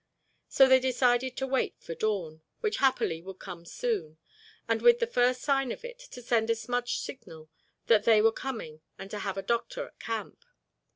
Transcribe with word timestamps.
So 0.49 0.67
they 0.67 0.79
decided 0.79 1.37
to 1.37 1.45
wait 1.45 1.75
for 1.79 1.93
dawn, 1.93 2.41
which 2.61 2.77
happily 2.77 3.21
would 3.21 3.37
come 3.37 3.65
soon, 3.67 4.17
and 4.67 4.81
with 4.81 4.97
the 4.97 5.05
first 5.05 5.41
sign 5.43 5.71
of 5.71 5.85
it 5.85 5.99
to 5.99 6.23
send 6.23 6.49
a 6.49 6.55
smudge 6.55 6.97
signal 6.97 7.51
that 7.85 8.05
they 8.05 8.19
were 8.19 8.31
coming 8.31 8.81
and 8.97 9.11
to 9.11 9.19
have 9.19 9.37
a 9.37 9.43
doctor 9.43 9.85
at 9.85 9.99
camp. 9.99 10.43